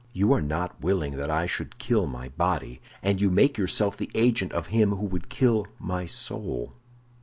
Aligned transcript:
You 0.13 0.33
are 0.33 0.41
not 0.41 0.81
willing 0.81 1.17
that 1.17 1.29
I 1.29 1.45
should 1.45 1.77
kill 1.77 2.07
my 2.07 2.29
body, 2.29 2.81
and 3.03 3.21
you 3.21 3.29
make 3.29 3.59
yourself 3.59 3.95
the 3.95 4.09
agent 4.15 4.51
of 4.51 4.65
him 4.73 4.93
who 4.95 5.05
would 5.05 5.29
kill 5.29 5.67
my 5.79 6.07
soul." 6.07 6.73